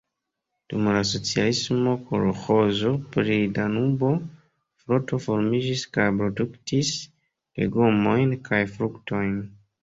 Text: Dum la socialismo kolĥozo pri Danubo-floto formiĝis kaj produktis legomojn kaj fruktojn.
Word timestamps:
Dum 0.71 0.87
la 0.93 1.01
socialismo 1.07 1.91
kolĥozo 2.07 2.93
pri 3.17 3.35
Danubo-floto 3.57 5.19
formiĝis 5.27 5.85
kaj 5.99 6.07
produktis 6.23 6.91
legomojn 7.61 8.35
kaj 8.51 8.63
fruktojn. 8.75 9.39